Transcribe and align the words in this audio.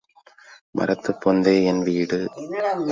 மரத்துப் 0.75 1.21
பொந்தே 1.21 1.55
envied. 1.63 2.19